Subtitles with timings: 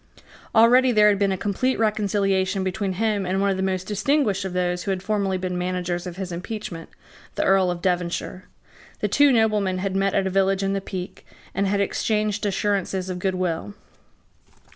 [0.55, 4.43] Already there had been a complete reconciliation between him and one of the most distinguished
[4.45, 6.89] of those who had formerly been managers of his impeachment,
[7.35, 8.45] the Earl of Devonshire.
[9.01, 13.11] The two noblemen had met at a village in the Peak, and had exchanged assurances
[13.11, 13.75] of good will.